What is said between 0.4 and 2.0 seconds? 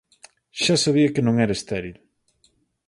Xa sabía que non era estéril.